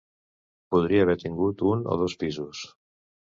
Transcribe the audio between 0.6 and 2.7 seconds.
Podria haver tingut un o dos pisos.